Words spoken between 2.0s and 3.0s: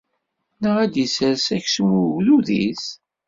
ugdud-is?